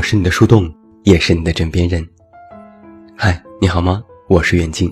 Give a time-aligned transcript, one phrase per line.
[0.00, 2.02] 我是你的树洞，也是你的枕边人。
[3.14, 4.02] 嗨，你好吗？
[4.28, 4.90] 我是远近。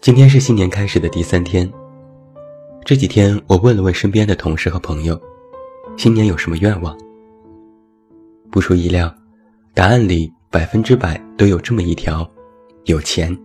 [0.00, 1.70] 今天是新年开始的第三天。
[2.82, 5.20] 这几天我问了问身边的同事和朋友，
[5.98, 6.96] 新年有什么愿望？
[8.50, 9.14] 不出意料，
[9.74, 12.26] 答案里百分之百都有这么一条：
[12.86, 13.36] 有钱。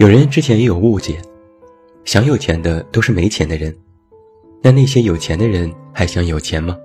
[0.00, 1.22] 有人之前也有误解，
[2.04, 3.72] 想有钱的都是没钱的人，
[4.60, 6.76] 那那些有钱的人还想有钱吗？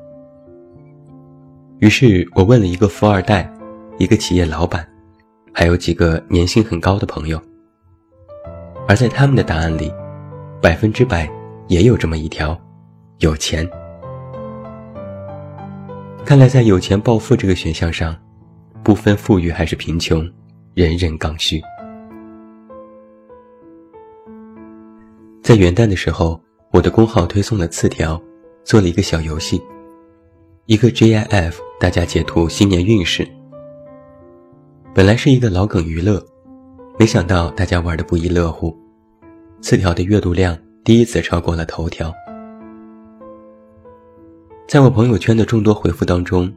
[1.83, 3.53] 于是我问了一个富二代，
[3.97, 4.87] 一个企业老板，
[5.51, 7.37] 还有几个年薪很高的朋友，
[8.87, 9.93] 而在他们的答案里，
[10.61, 11.29] 百分之百
[11.67, 12.57] 也有这么一条：
[13.19, 13.69] 有钱。
[16.23, 18.15] 看来在有钱暴富这个选项上，
[18.81, 20.25] 不分富裕还是贫穷，
[20.75, 21.61] 人人刚需。
[25.41, 28.17] 在元旦的时候，我的公号推送了词条，
[28.63, 29.61] 做了一个小游戏。
[30.67, 33.27] 一个 GIF，大家截图新年运势。
[34.93, 36.23] 本来是一个老梗娱乐，
[36.97, 38.77] 没想到大家玩的不亦乐乎。
[39.59, 42.13] 词条的阅读量第一次超过了头条。
[44.67, 46.51] 在我朋友圈的众多回复当中，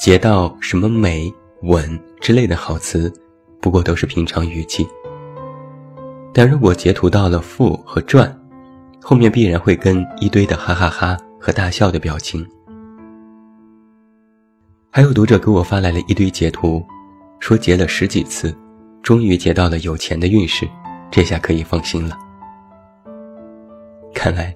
[0.00, 3.12] 截到什么美、稳之类的好词，
[3.60, 4.86] 不过都是平常语气。
[6.32, 8.34] 但如果截图到了富和赚，
[9.00, 12.46] 后面必然会跟一堆的哈哈哈和大笑的表情。
[14.94, 16.84] 还有读者给我发来了一堆截图，
[17.40, 18.54] 说截了十几次，
[19.02, 20.68] 终于截到了有钱的运势，
[21.10, 22.14] 这下可以放心了。
[24.12, 24.54] 看来，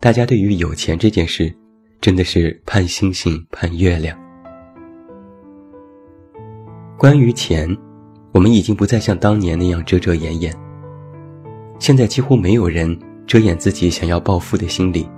[0.00, 1.54] 大家对于有钱这件事，
[2.00, 4.18] 真的是盼星星盼月亮。
[6.96, 7.68] 关于钱，
[8.32, 10.52] 我们已经不再像当年那样遮遮掩掩。
[11.78, 12.98] 现在几乎没有人
[13.28, 15.08] 遮掩自己想要暴富的心理，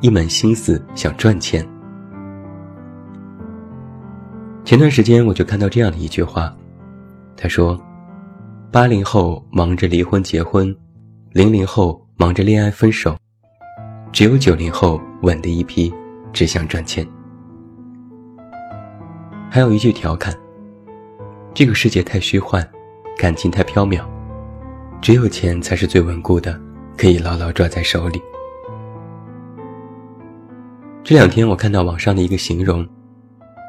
[0.00, 1.62] 一门心思想赚钱。
[4.66, 6.52] 前段时间我就看到这样的一句话，
[7.36, 7.80] 他说
[8.72, 10.76] ：“八零后忙着离婚结婚，
[11.30, 13.16] 零零后忙着恋爱分手，
[14.10, 15.94] 只有九零后稳的一批，
[16.32, 17.06] 只想赚钱。”
[19.48, 20.34] 还有一句调侃
[21.54, 22.68] ：“这个世界太虚幻，
[23.16, 24.04] 感情太缥缈，
[25.00, 26.60] 只有钱才是最稳固的，
[26.98, 28.20] 可以牢牢抓在手里。”
[31.04, 32.84] 这两天我看到网上的一个形容。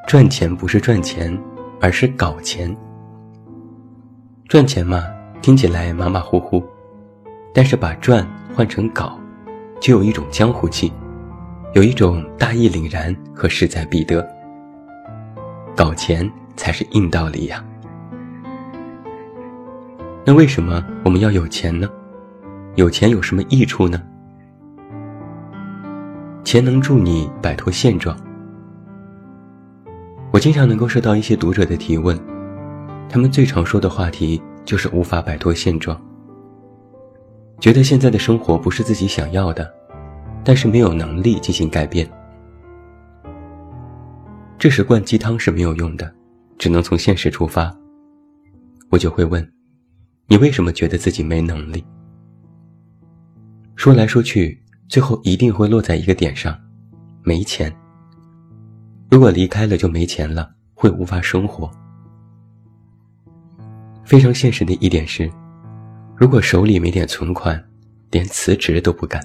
[0.07, 1.37] 赚钱不是赚钱，
[1.81, 2.73] 而是搞钱。
[4.47, 5.03] 赚钱嘛，
[5.41, 6.63] 听起来马马虎虎，
[7.53, 8.25] 但是把赚
[8.55, 9.19] 换成搞，
[9.81, 10.93] 就有一种江湖气，
[11.73, 14.25] 有一种大义凛然和势在必得。
[15.75, 17.61] 搞钱才是硬道理呀。
[20.23, 21.89] 那为什么我们要有钱呢？
[22.75, 24.01] 有钱有什么益处呢？
[26.45, 28.17] 钱能助你摆脱现状。
[30.31, 32.19] 我经常能够收到一些读者的提问，
[33.09, 35.99] 他们最常说的话题就是无法摆脱现状，
[37.59, 39.73] 觉得现在的生活不是自己想要的，
[40.43, 42.07] 但是没有能力进行改变。
[44.59, 46.13] 这时灌鸡汤是没有用的，
[46.57, 47.75] 只能从现实出发。
[48.89, 49.47] 我就会问，
[50.27, 51.83] 你为什么觉得自己没能力？
[53.75, 56.57] 说来说去，最后一定会落在一个点上，
[57.23, 57.73] 没钱。
[59.09, 61.71] 如果离开了就没钱了，会无法生活。
[64.03, 65.31] 非常现实的一点是，
[66.15, 67.61] 如果手里没点存款，
[68.11, 69.21] 连辞职都不敢。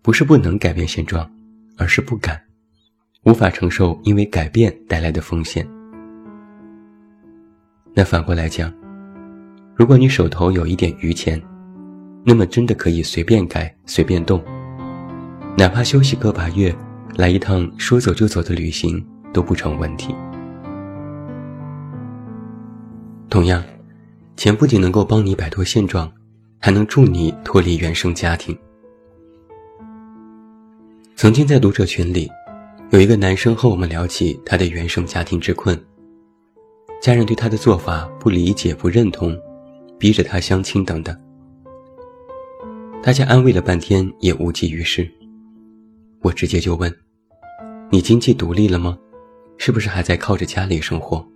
[0.00, 1.30] 不是不能改变现状，
[1.76, 2.40] 而是不敢，
[3.24, 5.66] 无法承受因为改变带来的风险。
[7.94, 8.72] 那反过来讲，
[9.74, 11.40] 如果你手头有一点余钱，
[12.24, 14.42] 那么真的可以随便改、随便动，
[15.58, 16.74] 哪怕休息个把月。
[17.16, 20.14] 来一趟说走就走的旅行都不成问题。
[23.28, 23.62] 同样，
[24.36, 26.10] 钱不仅能够帮你摆脱现状，
[26.58, 28.56] 还能助你脱离原生家庭。
[31.16, 32.30] 曾经在读者群里，
[32.90, 35.78] 有一个男生和我们聊起他的原生家庭之困，
[37.02, 39.36] 家人对他的做法不理解、不认同，
[39.98, 41.16] 逼着他相亲等等。
[43.02, 45.10] 大家安慰了半天也无济于事，
[46.22, 46.94] 我直接就问。
[47.90, 48.98] 你经济独立了吗？
[49.56, 51.26] 是不是还在靠着家里生活？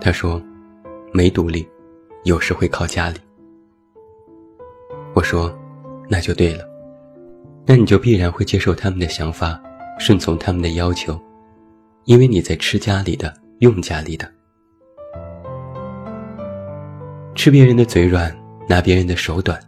[0.00, 0.42] 他说，
[1.12, 1.66] 没独立，
[2.24, 3.18] 有时会靠家里。
[5.14, 5.56] 我说，
[6.10, 6.64] 那就对了，
[7.64, 9.58] 那你就必然会接受他们的想法，
[9.98, 11.18] 顺从他们的要求，
[12.04, 14.30] 因为你在吃家里的，用家里的。
[17.34, 18.34] 吃别人的嘴软，
[18.68, 19.58] 拿别人的手短，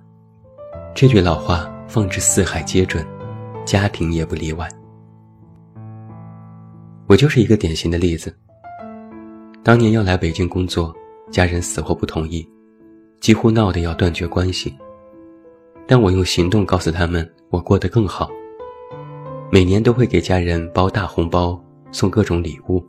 [0.95, 3.07] 这句老话放之四海皆准，
[3.67, 4.69] 家庭也不例外。
[7.09, 8.35] 我就是一个典型的例子。
[9.65, 10.95] 当年要来北京工作，
[11.33, 12.49] 家人死活不同意，
[13.21, 14.73] 几乎闹得要断绝关系。
[15.85, 18.31] 但我用行动告诉他们，我过得更好。
[19.51, 21.61] 每年都会给家人包大红包，
[21.91, 22.85] 送各种礼物，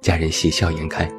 [0.00, 1.10] 家人喜笑颜开。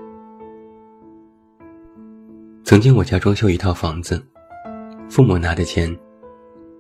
[2.64, 4.26] 曾经我家装修一套房子，
[5.10, 5.94] 父母拿的钱，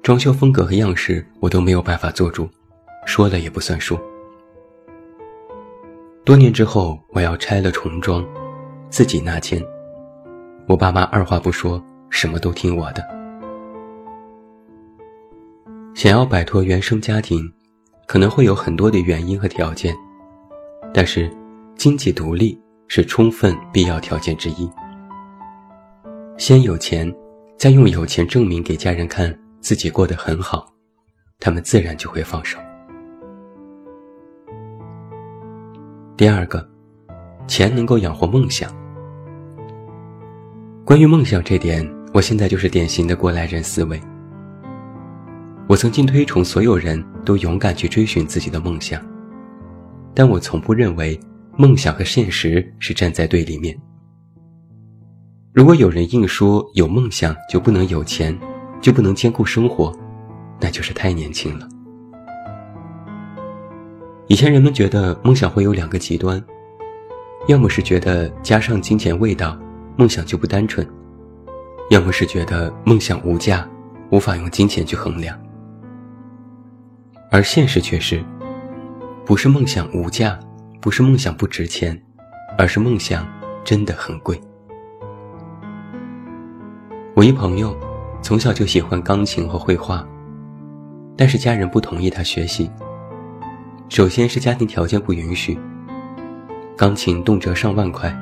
[0.03, 2.49] 装修风格和样式我都没有办法做主，
[3.05, 3.97] 说了也不算数。
[6.25, 8.21] 多年之后，我要拆了重装，
[8.89, 9.63] 自己拿钱。
[10.67, 13.01] 我爸妈二话不说，什么都听我的。
[15.95, 17.49] 想要摆脱原生家庭，
[18.05, 19.95] 可能会有很多的原因和条件，
[20.93, 21.31] 但是
[21.77, 22.59] 经济独立
[22.89, 24.69] 是充分必要条件之一。
[26.37, 27.09] 先有钱，
[27.57, 29.33] 再用有钱证明给家人看
[29.63, 30.69] 自己过得很好，
[31.39, 32.59] 他们自然就会放手。
[36.17, 36.69] 第二个，
[37.47, 38.69] 钱能够养活梦想。
[40.83, 43.97] 关于梦想这点，我现在就是典型的过来人思维。
[45.69, 49.01] 我曾经推崇所有人都勇敢去追寻自己的梦想，
[50.13, 51.17] 但我从不认为
[51.57, 53.73] 梦想和现实是站在对立面。
[55.53, 58.37] 如果有人硬说有梦想就不能有钱，
[58.83, 59.97] 就不能兼顾生活，
[60.59, 61.65] 那就是太年轻了。
[64.27, 66.43] 以前人们觉得梦想会有两个极端，
[67.47, 69.57] 要么是觉得加上金钱味道，
[69.95, 70.85] 梦想就不单纯；
[71.91, 73.65] 要么是觉得梦想无价，
[74.11, 75.39] 无法用金钱去衡量。
[77.31, 78.21] 而现实却是，
[79.25, 80.37] 不是梦想无价，
[80.81, 81.97] 不是梦想不值钱，
[82.57, 83.25] 而是梦想
[83.63, 84.37] 真的很贵。
[87.15, 87.73] 我一朋友，
[88.23, 90.07] 从小就喜欢钢琴和绘画，
[91.17, 92.71] 但是家人不同意他学习。
[93.89, 95.59] 首先是家庭条件不允许，
[96.77, 98.17] 钢琴动辄上万块，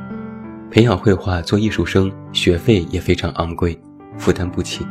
[0.72, 3.80] 培养绘画做艺术生学费也非常昂贵，
[4.18, 4.84] 负担不起。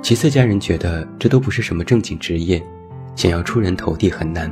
[0.00, 2.60] 其次，家人觉得这都不是什么正经职业，
[3.14, 4.50] 想要出人头地很难。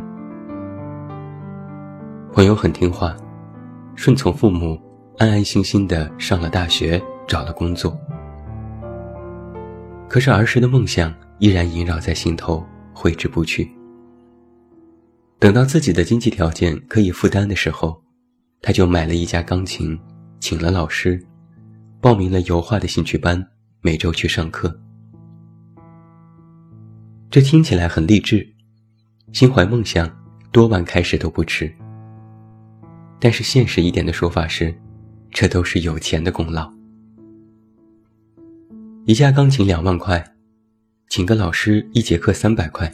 [2.35, 3.17] 朋友很听话，
[3.95, 4.79] 顺从父母，
[5.17, 7.99] 安安心心的上了大学，找了工作。
[10.11, 13.71] 可是儿时的梦想依然萦绕在心头，挥之不去。
[15.39, 18.03] 等到自己的经济条件可以负担的时候，
[18.61, 19.97] 他就买了一架钢琴，
[20.41, 21.25] 请了老师，
[22.01, 23.41] 报名了油画的兴趣班，
[23.83, 24.77] 每周去上课。
[27.31, 28.45] 这听起来很励志，
[29.33, 30.11] 心怀梦想，
[30.51, 31.73] 多晚开始都不迟。
[33.21, 34.75] 但是现实一点的说法是，
[35.31, 36.80] 这都是有钱的功劳。
[39.11, 40.25] 一架钢琴两万块，
[41.09, 42.89] 请个老师一节课三百块。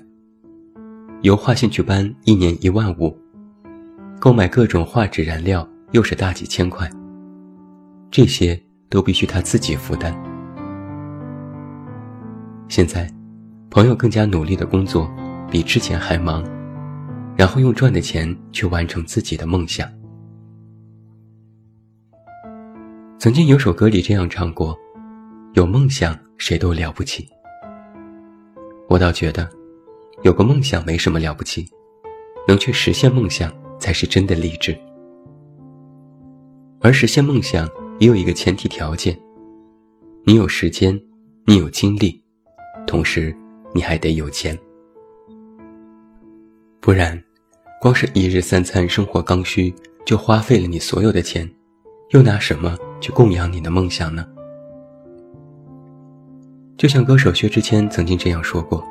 [1.20, 3.14] 油画兴趣班一年一万五，
[4.18, 6.90] 购买各种画纸燃料又是大几千块，
[8.10, 8.58] 这些
[8.88, 10.10] 都必须他自己负担。
[12.66, 13.06] 现在，
[13.68, 15.06] 朋友更加努力的工作，
[15.50, 16.42] 比之前还忙，
[17.36, 19.86] 然后用赚的钱去完成自己的梦想。
[23.18, 24.74] 曾经有首歌里这样唱过
[25.56, 27.28] ：“有梦想谁都了不起。”
[28.88, 29.50] 我倒觉得。
[30.22, 31.68] 有个梦想没什么了不起，
[32.48, 34.76] 能去实现梦想才是真的励志。
[36.80, 37.68] 而实现梦想
[38.00, 39.16] 也有一个前提条件：
[40.24, 40.98] 你有时间，
[41.44, 42.20] 你有精力，
[42.86, 43.36] 同时
[43.74, 44.58] 你还得有钱。
[46.80, 47.22] 不然，
[47.80, 49.72] 光是一日三餐生活刚需
[50.06, 51.48] 就花费了你所有的钱，
[52.10, 54.26] 又拿什么去供养你的梦想呢？
[56.76, 58.84] 就像歌手薛之谦曾经这样说过。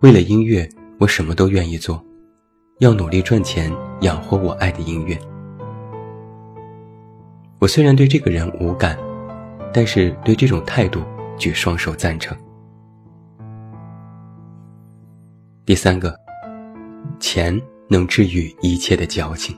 [0.00, 2.04] 为了音乐，我什么都愿意做，
[2.80, 5.16] 要努力赚钱养活我爱的音乐。
[7.60, 8.98] 我虽然对这个人无感，
[9.72, 11.00] 但是对这种态度
[11.38, 12.36] 举双手赞成。
[15.64, 16.18] 第三个，
[17.20, 19.56] 钱能治愈一切的矫情。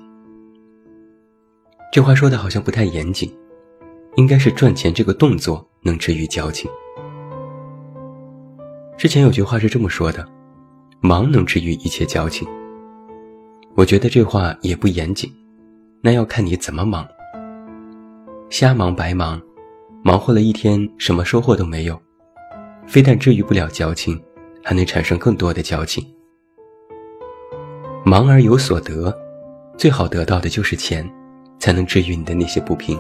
[1.91, 3.35] 这话说的好像不太严谨，
[4.17, 6.71] 应该是赚钱这个动作能治愈矫情。
[9.05, 10.27] 之前有句话是这么说的
[11.03, 12.49] ：“忙能治愈一切矫情。”
[13.77, 15.31] 我觉得这话也不严谨，
[16.01, 17.07] 那要看你怎么忙。
[18.49, 19.39] 瞎忙白忙，
[20.03, 22.01] 忙活了一天什么收获都没有，
[22.87, 24.19] 非但治愈不了矫情，
[24.63, 26.03] 还能产生更多的矫情。
[28.07, 29.15] 忙而有所得，
[29.77, 31.07] 最好得到的就是钱，
[31.59, 32.99] 才能治愈你的那些不平。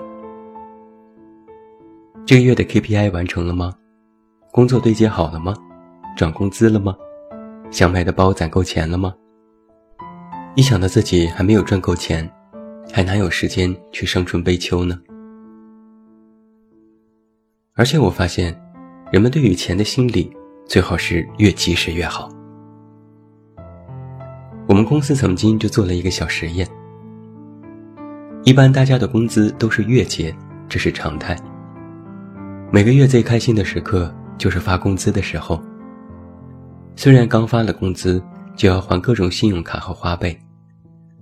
[2.26, 3.72] 这个月的 KPI 完成了吗？
[4.52, 5.54] 工作对接好了吗？
[6.16, 6.94] 涨工资了吗？
[7.72, 9.12] 想买的包攒够钱了吗？
[10.54, 12.30] 一想到自己还没有赚够钱，
[12.92, 14.96] 还哪有时间去伤春悲秋呢？
[17.74, 18.56] 而且我发现，
[19.10, 20.30] 人们对于钱的心理，
[20.66, 22.28] 最好是越及时越好。
[24.68, 26.64] 我们公司曾经就做了一个小实验。
[28.44, 30.32] 一般大家的工资都是月结，
[30.68, 31.36] 这是常态。
[32.70, 35.60] 每个月最开心的时刻就是发工资的时候。
[36.96, 38.22] 虽然刚发了工资
[38.56, 40.38] 就要还各种信用卡和花呗，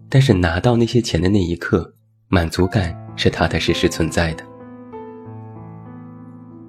[0.08, 1.90] 但是拿到那些钱的那一刻，
[2.28, 4.44] 满足感是踏踏实实存在的。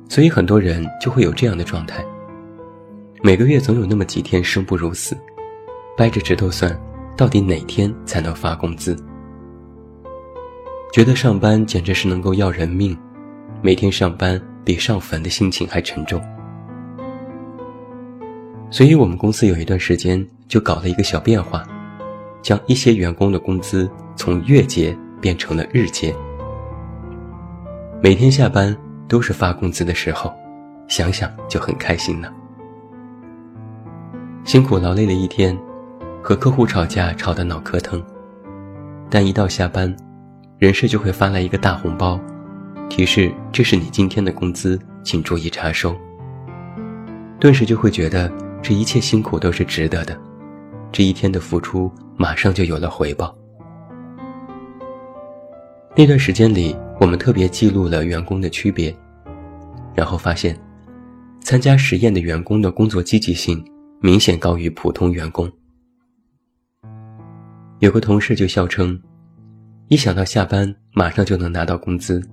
[0.08, 2.04] 所以很多人就会有这样的状态：
[3.22, 5.18] 每个月总有那么几天生不如死，
[5.98, 6.78] 掰着指头算，
[7.18, 8.96] 到底哪天才能发工资？
[10.94, 12.98] 觉得上班简直是能够要人命，
[13.62, 16.22] 每天上班比上坟的心情还沉重。
[18.74, 21.64] 所以我们公司有一段时间就搞了一个小变化，
[22.42, 26.12] 将一些员工的工资从月结变成了日结。
[28.02, 28.76] 每天下班
[29.08, 30.34] 都是发工资的时候，
[30.88, 32.34] 想想就很开心呢。
[34.44, 35.56] 辛苦劳累了一天，
[36.24, 38.04] 和客户吵架吵得脑壳疼，
[39.08, 39.96] 但一到下班，
[40.58, 42.20] 人事就会发来一个大红包，
[42.90, 45.96] 提示这是你今天的工资，请注意查收。
[47.44, 48.32] 顿时就会觉得。
[48.62, 50.18] 这一切辛苦都是值得的，
[50.90, 53.38] 这一天的付出马上就有了回报。
[55.98, 58.96] 那段时间里，我们特别记录了员工的区别，
[59.94, 60.58] 然后发现，
[61.42, 63.62] 参加实验的员工的工作积极性
[64.00, 65.52] 明显高于普通员工。
[67.80, 68.98] 有个同事就笑称，
[69.90, 72.24] 一想到下班马上就能拿到工资，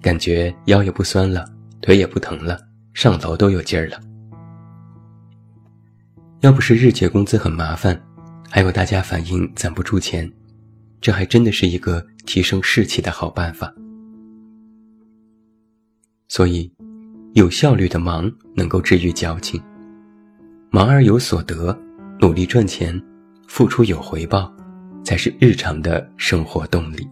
[0.00, 1.44] 感觉腰也不酸了，
[1.82, 2.58] 腿也不疼了，
[2.94, 4.00] 上楼都有劲儿了。
[6.42, 8.00] 要不是日结工资很麻烦，
[8.50, 10.28] 还有大家反映攒不住钱，
[11.00, 13.72] 这还真的是一个提升士气的好办法。
[16.26, 16.68] 所以，
[17.34, 19.62] 有效率的忙能够治愈矫情，
[20.72, 21.78] 忙而有所得，
[22.18, 23.00] 努力赚钱，
[23.46, 24.52] 付出有回报，
[25.04, 27.06] 才是日常的生活动力。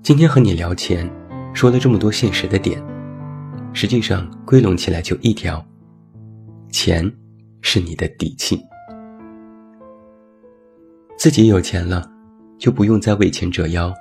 [0.00, 1.10] 今天和你聊钱，
[1.52, 2.80] 说了这么多现实的点。
[3.76, 5.62] 实际上归拢起来就一条：
[6.70, 7.12] 钱
[7.60, 8.58] 是你的底气。
[11.18, 12.10] 自己有钱了，
[12.56, 13.92] 就不用再为钱折腰，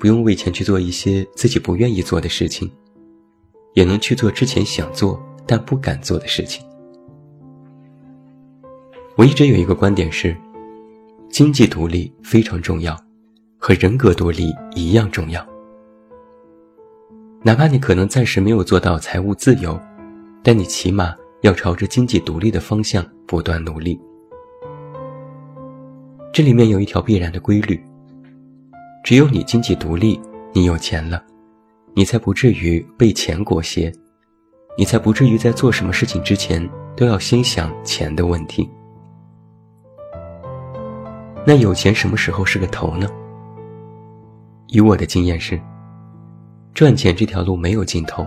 [0.00, 2.68] 不用为钱去做一些自己不愿意做的事情，
[3.74, 6.66] 也能去做之前想做但不敢做的事情。
[9.14, 10.36] 我一直有一个观点是：
[11.30, 13.00] 经济独立非常重要，
[13.58, 15.53] 和人格独立一样重要。
[17.46, 19.78] 哪怕你可能暂时没有做到财务自由，
[20.42, 24.00] 但你起码要朝着经济独立的方向不断努力。
[26.32, 27.78] 这里面有一条必然的规律：
[29.04, 30.18] 只有你经济独立，
[30.54, 31.22] 你有钱了，
[31.92, 33.92] 你才不至于被钱裹挟，
[34.78, 38.66] 你才不至于在做什么事情之前都要先想钱的问题。
[41.46, 43.06] 那有钱什么时候是个头呢？
[44.68, 45.60] 以我的经验是。
[46.74, 48.26] 赚钱这条路没有尽头，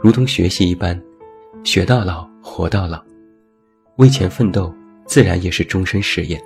[0.00, 0.98] 如同学习一般，
[1.62, 3.04] 学到老，活到老。
[3.96, 4.74] 为钱奋斗，
[5.04, 6.42] 自然也是终身事业。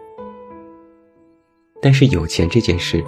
[1.81, 3.05] 但是有钱这件事，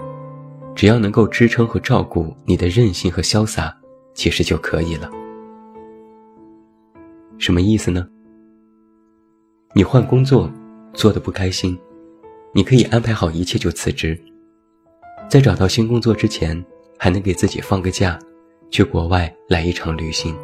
[0.73, 3.77] 只要能够支撑和照顾你的任性和潇洒，
[4.15, 5.11] 其实就可以了。
[7.39, 8.07] 什么意思呢？
[9.75, 10.49] 你换工作，
[10.93, 11.77] 做的不开心，
[12.53, 14.17] 你可以安排好一切就辞职，
[15.29, 16.65] 在找到新工作之前。
[16.99, 18.19] 还能给自己放个假，
[18.71, 20.37] 去国外来一场旅行。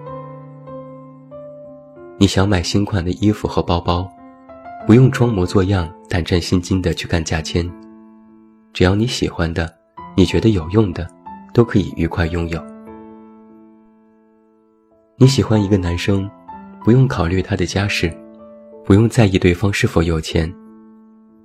[2.18, 4.08] 你想买新款的衣服和包包，
[4.86, 7.68] 不用装模作样、胆战心惊的去干价签，
[8.72, 9.74] 只要你喜欢的、
[10.16, 11.08] 你觉得有用的，
[11.52, 12.62] 都可以愉快拥有。
[15.16, 16.30] 你喜欢一个男生，
[16.84, 18.12] 不用考虑他的家世，
[18.84, 20.52] 不用在意对方是否有钱，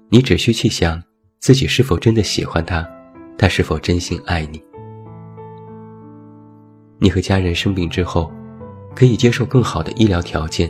[0.10, 1.02] 你只需去想
[1.40, 2.88] 自己是否真的喜欢他，
[3.38, 4.62] 他是否真心爱你。
[7.08, 8.30] 你和家人生病之后，
[8.94, 10.70] 可以接受更好的医疗条件，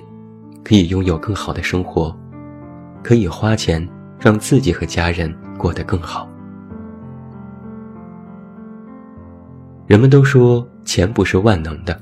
[0.63, 2.15] 可以拥有更好的生活，
[3.03, 3.89] 可以花钱
[4.19, 6.29] 让自己和家人过得更好。
[9.87, 11.99] 人们都说钱不是万能的，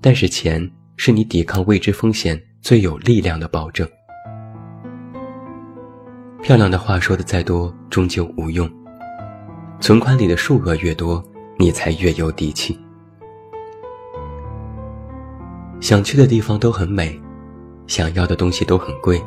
[0.00, 3.88] 但是钱是你抵抗未知风险最有力量的保证。
[6.42, 8.68] 漂亮的话说的再多，终究无用。
[9.78, 11.22] 存款里的数额越多，
[11.56, 12.76] 你才越有底气。
[15.84, 17.20] 想去的地方都很美，
[17.86, 19.22] 想要的东西都很贵，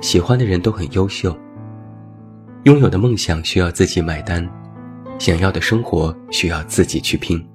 [0.00, 1.36] 喜欢的人都很优秀。
[2.62, 4.50] 拥有的梦想需要自己买单，
[5.18, 7.46] 想要的生活需要自己去拼。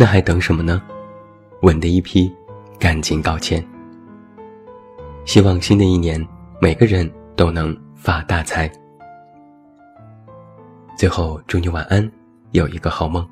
[0.00, 0.82] 那还等什么呢？
[1.62, 2.28] 稳的一批，
[2.76, 3.64] 赶紧道歉。
[5.24, 6.20] 希望新的一年，
[6.60, 8.68] 每个人都能发大财。
[10.96, 12.10] 最后，祝你晚安，
[12.50, 13.24] 有一个好梦。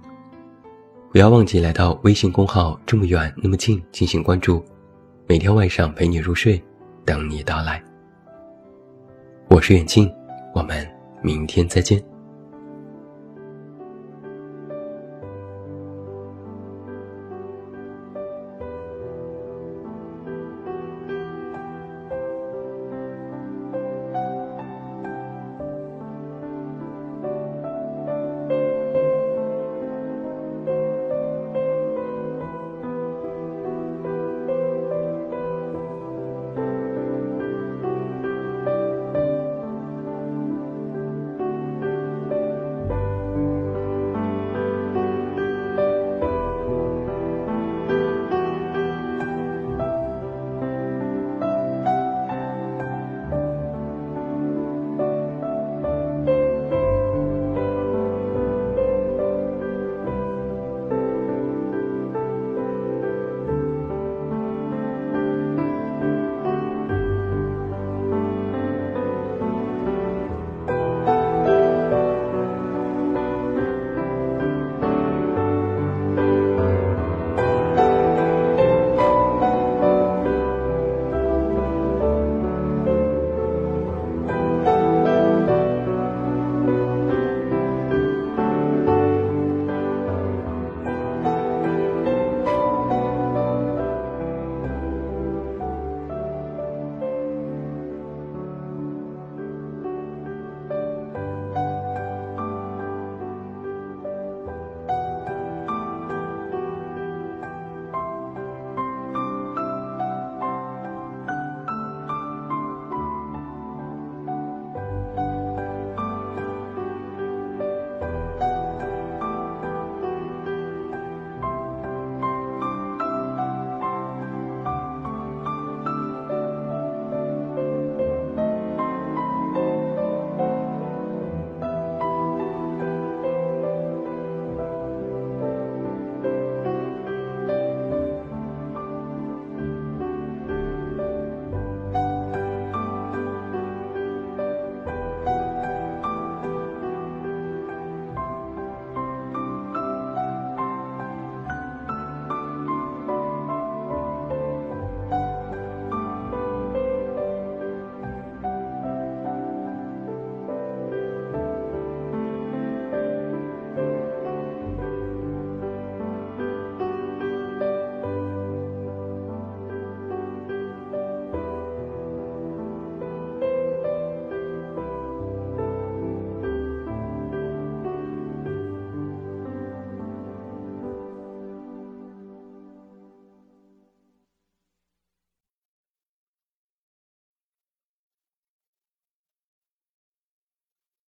[1.17, 4.63] 不要忘记来到微信公号“这么远那么近”进行关注，
[5.27, 6.63] 每天晚上陪你入睡，
[7.07, 7.83] 等你到来。
[9.49, 10.13] 我是远近，
[10.55, 10.87] 我们
[11.23, 11.99] 明天再见。